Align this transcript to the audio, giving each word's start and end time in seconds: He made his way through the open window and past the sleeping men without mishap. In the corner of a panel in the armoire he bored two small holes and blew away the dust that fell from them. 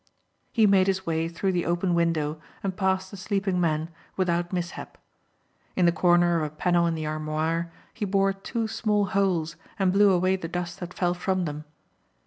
He 0.51 0.65
made 0.65 0.87
his 0.87 1.05
way 1.05 1.29
through 1.29 1.51
the 1.51 1.67
open 1.67 1.93
window 1.93 2.41
and 2.63 2.75
past 2.75 3.11
the 3.11 3.17
sleeping 3.17 3.61
men 3.61 3.91
without 4.17 4.51
mishap. 4.51 4.97
In 5.75 5.85
the 5.85 5.91
corner 5.91 6.37
of 6.37 6.43
a 6.51 6.55
panel 6.55 6.87
in 6.87 6.95
the 6.95 7.05
armoire 7.05 7.71
he 7.93 8.03
bored 8.03 8.43
two 8.43 8.67
small 8.67 9.05
holes 9.05 9.57
and 9.77 9.93
blew 9.93 10.09
away 10.11 10.37
the 10.37 10.47
dust 10.47 10.79
that 10.79 10.95
fell 10.95 11.13
from 11.13 11.45
them. 11.45 11.65